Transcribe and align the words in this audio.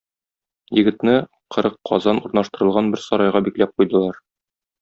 Егетне 0.77 1.13
кырык 1.57 1.77
казан 1.91 2.23
урнаштырылган 2.25 2.93
бер 2.97 3.07
сарайга 3.07 3.47
бикләп 3.49 3.77
куйдылар. 3.83 4.23